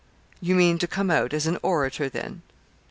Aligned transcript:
'You 0.41 0.55
mean 0.55 0.79
to 0.79 0.87
come 0.87 1.11
out 1.11 1.31
as 1.31 1.45
an 1.45 1.59
orator, 1.61 2.09
then?' 2.09 2.41